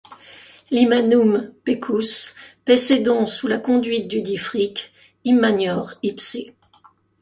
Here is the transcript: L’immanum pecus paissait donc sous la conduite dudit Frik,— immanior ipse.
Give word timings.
L’immanum 0.71 1.51
pecus 1.63 2.33
paissait 2.65 3.03
donc 3.03 3.27
sous 3.29 3.45
la 3.45 3.59
conduite 3.59 4.07
dudit 4.07 4.37
Frik,— 4.37 4.91
immanior 5.25 5.91
ipse. 6.01 6.37